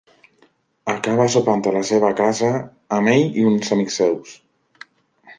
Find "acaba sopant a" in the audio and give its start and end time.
0.93-1.73